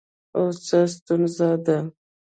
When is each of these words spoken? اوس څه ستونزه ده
اوس 0.37 0.55
څه 0.67 0.79
ستونزه 0.93 1.49
ده 1.65 1.77